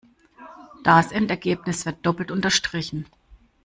Das 0.83 1.11
Endergebnis 1.11 1.85
wird 1.85 2.03
doppelt 2.03 2.31
unterstrichen. 2.31 3.05